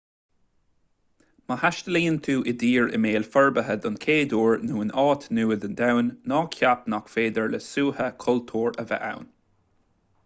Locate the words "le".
7.55-7.63